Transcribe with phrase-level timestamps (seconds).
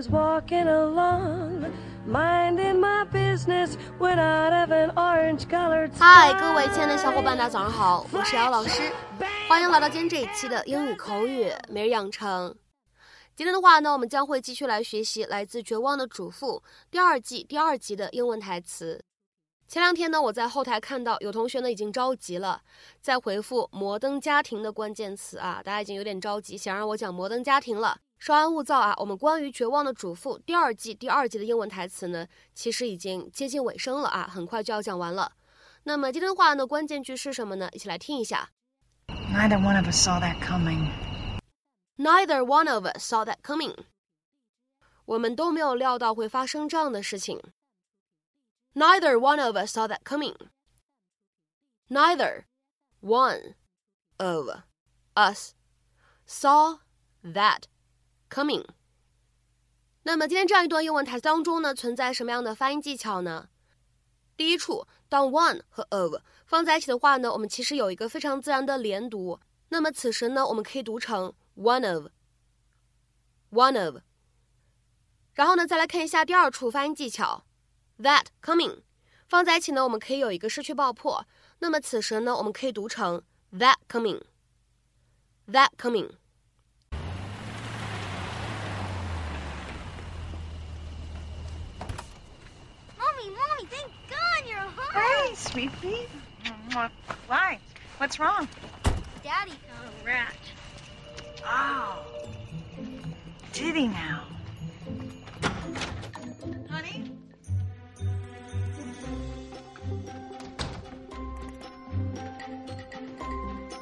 [0.00, 1.70] was walking along,
[2.06, 8.90] minding my business when out of an orange-colored 嗨，各位亲爱的小伙伴，大家早上好，我是姚老师，
[9.46, 12.56] 欢迎来到今天这一期的英语口语每日养成。
[13.36, 19.04] 今天的话呢，我们将会继续来学习来自《绝望的主妇》第二季第二集的英文台词。
[19.68, 22.62] 前两天呢，我在后台看到有同学呢已经着急了，
[23.02, 27.98] 在回复“摩登家庭”的关键词啊，大家已经有点着急，想让我讲摩登家庭了。
[28.20, 35.32] 稍安勿躁啊，我们关于《绝望的主妇》第二季第二集的英文台词呢，其实已经接近尾声了啊，很快就要讲完了。
[35.84, 37.70] 那么今天的话呢，关键句是什么呢？
[37.72, 38.50] 一起来听一下。
[39.08, 40.90] Neither one of us saw that coming.
[41.96, 43.74] Neither one of us saw that coming.
[45.06, 47.40] 我们都没有料到会发生这样的事情。
[48.74, 50.36] Neither one of us saw that coming.
[51.88, 52.44] Neither
[53.00, 53.54] one
[54.18, 54.50] of
[55.14, 55.54] us
[56.26, 56.80] saw
[57.24, 57.62] that
[58.30, 58.64] coming.
[60.04, 63.48] 那么今天这样一段英文台词当中呢，存在什么样的发音技巧呢？
[64.36, 66.14] 第一处，当 one 和 of
[66.46, 69.38] 放在一起的话呢，我们其实有一个非常自然的连读。
[69.68, 73.98] 那么此时呢，我们可以读成 one of，one of。
[75.34, 77.44] 然后呢，再来看一下第二处发音技巧。
[77.98, 78.80] that coming
[79.28, 81.26] 放在一起呢，我们可以有一个失去爆破。
[81.58, 84.22] 那么此时呢，我们可以读成 that coming。
[85.46, 86.19] that coming。
[94.92, 96.06] Hey, sweet pea.
[97.26, 97.58] Why?
[97.98, 98.48] What's wrong?
[99.22, 100.34] Daddy found a rat.
[101.44, 102.04] Oh.
[103.52, 104.24] Did he now?
[106.68, 107.12] Honey?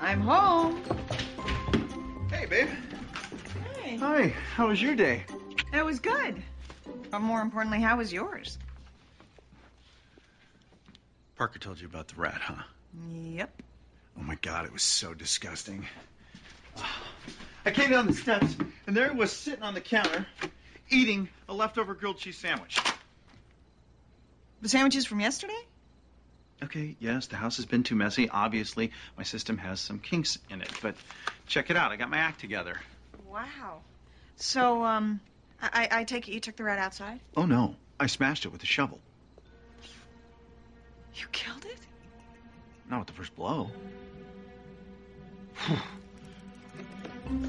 [0.00, 0.82] I'm home.
[2.30, 2.68] Hey, babe.
[3.82, 3.96] Hey.
[3.96, 4.34] Hi.
[4.54, 5.24] How was your day?
[5.72, 6.42] It was good.
[7.10, 8.58] But more importantly, how was yours?
[11.40, 12.62] Parker told you about the rat, huh?
[13.14, 13.62] Yep.
[14.18, 15.86] Oh my god, it was so disgusting.
[17.64, 18.54] I came down the steps,
[18.86, 20.26] and there it was sitting on the counter,
[20.90, 22.78] eating a leftover grilled cheese sandwich.
[24.60, 25.56] The sandwiches from yesterday?
[26.62, 28.28] Okay, yes, the house has been too messy.
[28.28, 30.70] Obviously, my system has some kinks in it.
[30.82, 30.94] But
[31.46, 31.90] check it out.
[31.90, 32.78] I got my act together.
[33.26, 33.80] Wow.
[34.36, 35.20] So, um,
[35.62, 37.18] I, I take it you took the rat outside?
[37.34, 39.00] Oh no, I smashed it with a shovel.
[41.20, 41.86] You killed it?
[42.88, 43.70] Not with the first blow.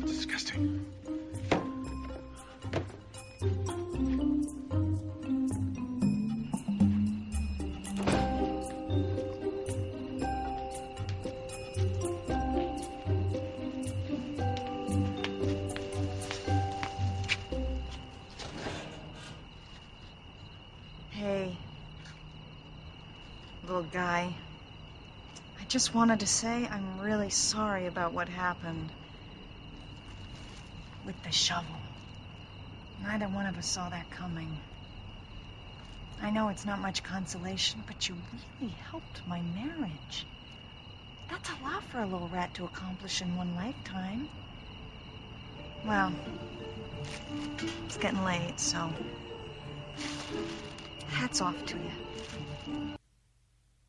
[0.05, 0.85] Disgusting.
[23.81, 24.31] Little guy.
[25.59, 28.89] I just wanted to say I'm really sorry about what happened.
[31.03, 31.81] With the shovel.
[33.01, 34.55] Neither one of us saw that coming.
[36.21, 38.15] I know it's not much consolation, but you
[38.59, 40.27] really helped my marriage.
[41.31, 44.29] That's a lot for a little rat to accomplish in one lifetime.
[45.87, 46.13] Well,
[47.85, 48.89] it's getting late, so
[51.07, 52.97] hats off to you.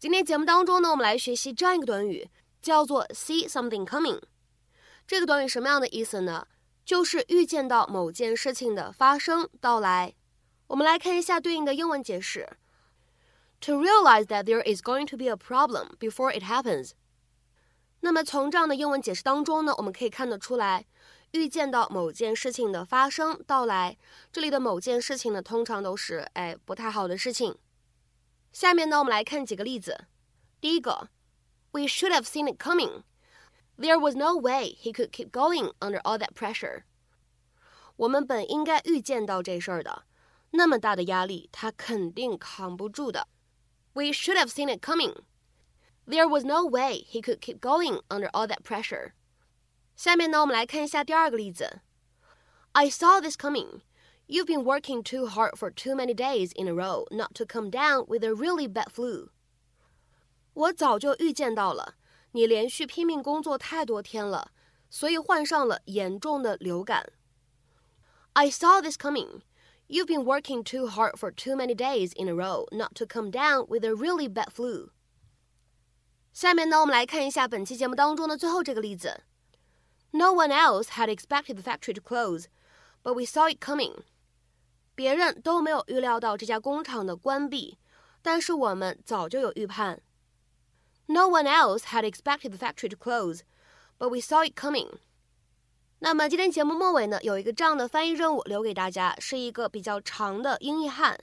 [0.03, 2.29] 今天节目当中呢，我们来学习这样一个短语，
[2.61, 4.21] 叫做 see something coming。
[5.07, 6.45] 这个短语什么样的意思呢？
[6.85, 10.13] 就是预见到某件事情的发生到来。
[10.67, 12.49] 我们来看一下对应的英文解释
[13.61, 16.91] ：To realize that there is going to be a problem before it happens。
[18.01, 20.85] 那么从这样的英文解释当中呢，我们可以看得出来，
[21.31, 23.97] 预见到某件事情的发生到来，
[24.33, 27.57] 这里的某件事情呢，通常都是哎不太好的事情。
[28.52, 30.06] 下面呢，我们来看几个例子。
[30.60, 31.10] 第一个，
[31.72, 33.04] We should have seen it coming.
[33.78, 36.84] There was no way he could keep going under all that pressure.
[37.96, 40.04] 我们本应该预见到这事儿的，
[40.52, 43.28] 那么大的压力，他肯定扛不住的。
[43.94, 45.16] We should have seen it coming.
[46.08, 49.12] There was no way he could keep going under all that pressure.
[49.96, 51.82] 下面呢，我们来看一下第二个例子。
[52.72, 53.82] I saw this coming.
[54.28, 57.70] You've been working too hard for too many days in a row not to come
[57.70, 59.30] down with a really bad flu.
[60.54, 61.96] 我早就预见到了，
[62.32, 64.52] 你连续拼命工作太多天了，
[64.90, 67.12] 所以患上了严重的流感。
[68.34, 69.42] I saw this coming.
[69.88, 73.32] You've been working too hard for too many days in a row not to come
[73.32, 74.90] down with a really bad flu.
[76.34, 79.22] 下面呢，我们来看一下本期节目当中的最后这个例子。
[80.12, 82.46] No one else had expected the factory to close,
[83.02, 84.04] but we saw it coming.
[84.96, 87.78] 别人都没有预料到这家工厂的关闭，
[88.22, 90.02] 但是我们早就有预判。
[91.06, 93.42] No one else had expected the factory to close,
[93.98, 95.00] but we saw it coming.
[96.00, 101.18] 那么今天节目末尾呢，有一个这样的翻译任务留给大家，是一个比较长的英译汉。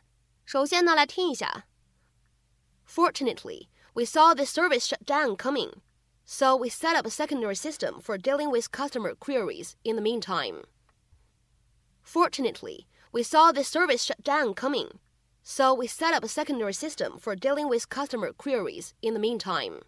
[0.45, 1.67] 首先呢，来听一下。
[2.89, 5.75] Fortunately, we saw the service shut down coming,
[6.25, 10.65] so we set up a secondary system for dealing with customer queries in the meantime.
[12.05, 14.99] Fortunately, we saw the service shut down coming,
[15.43, 19.83] so we set up a secondary system for dealing with customer queries in the meantime.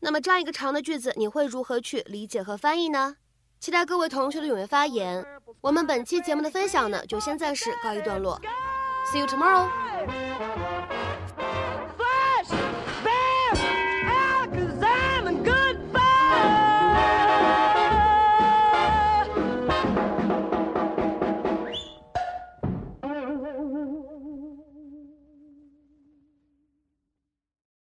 [0.00, 3.16] 那么这样一个长的句子，你会如何去理解和翻译呢？
[3.58, 5.24] 期待各位同学的踊跃发言。
[5.62, 8.40] 我们本期节目的分享呢，就先暂时告一段落。
[9.10, 9.68] See you tomorrow.